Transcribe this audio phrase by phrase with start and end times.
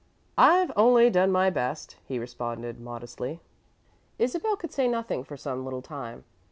[0.39, 3.39] "I've only done my best," he responded, modestly.
[4.17, 6.23] Isabel could say nothing for some little time.